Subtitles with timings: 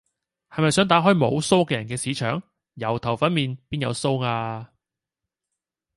[0.49, 2.41] 係咪想打開無鬚嘅人嘅巿場？
[2.73, 4.71] 油頭粉面，邊有鬚呀？